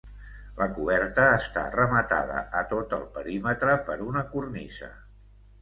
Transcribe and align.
La 0.59 0.67
coberta 0.77 1.25
està 1.41 1.65
rematada 1.75 2.41
a 2.63 2.65
tot 2.73 2.97
el 2.99 3.05
perímetre 3.19 3.79
per 3.91 3.99
una 4.11 4.29
cornisa. 4.33 4.91